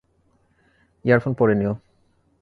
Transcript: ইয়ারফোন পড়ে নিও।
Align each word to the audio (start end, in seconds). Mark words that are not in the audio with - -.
ইয়ারফোন 1.05 1.33
পড়ে 1.33 1.55
নিও। 1.55 1.73